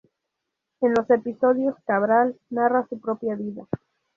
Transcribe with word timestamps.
En 0.79 0.95
los 0.97 1.07
episodios, 1.11 1.75
Cabral 1.85 2.35
narra 2.49 2.87
su 2.89 2.99
propia 2.99 3.35
vida. 3.35 3.67